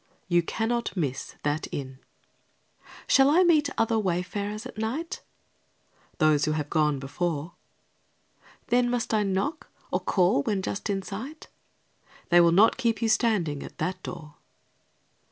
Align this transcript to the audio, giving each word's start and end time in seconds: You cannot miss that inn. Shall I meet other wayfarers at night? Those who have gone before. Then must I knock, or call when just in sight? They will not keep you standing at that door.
You 0.27 0.41
cannot 0.41 0.97
miss 0.97 1.35
that 1.43 1.67
inn. 1.71 1.99
Shall 3.05 3.29
I 3.29 3.43
meet 3.43 3.69
other 3.77 3.99
wayfarers 3.99 4.65
at 4.65 4.79
night? 4.79 5.21
Those 6.17 6.45
who 6.45 6.53
have 6.53 6.71
gone 6.71 6.97
before. 6.97 7.53
Then 8.69 8.89
must 8.89 9.13
I 9.13 9.21
knock, 9.21 9.69
or 9.91 9.99
call 9.99 10.41
when 10.41 10.63
just 10.63 10.89
in 10.89 11.03
sight? 11.03 11.49
They 12.29 12.41
will 12.41 12.51
not 12.51 12.77
keep 12.77 12.99
you 12.99 13.09
standing 13.09 13.61
at 13.61 13.77
that 13.77 14.01
door. 14.01 14.37